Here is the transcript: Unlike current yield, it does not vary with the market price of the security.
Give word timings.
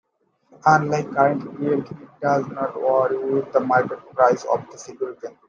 Unlike 0.65 1.11
current 1.11 1.59
yield, 1.61 1.85
it 1.91 2.19
does 2.21 2.47
not 2.47 2.73
vary 2.73 3.19
with 3.23 3.53
the 3.53 3.59
market 3.59 3.99
price 4.15 4.43
of 4.45 4.65
the 4.71 4.77
security. 4.79 5.27